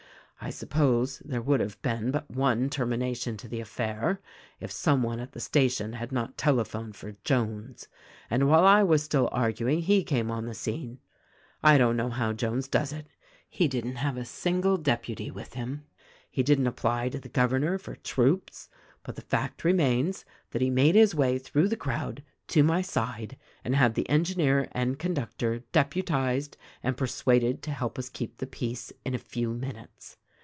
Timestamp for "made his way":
20.71-21.37